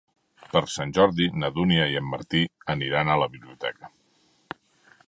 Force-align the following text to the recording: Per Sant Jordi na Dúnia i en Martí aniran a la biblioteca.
Per 0.53 0.61
Sant 0.75 0.93
Jordi 0.97 1.27
na 1.43 1.51
Dúnia 1.59 1.85
i 1.93 1.99
en 2.01 2.09
Martí 2.15 2.43
aniran 2.77 3.13
a 3.13 3.21
la 3.25 3.31
biblioteca. 3.37 3.95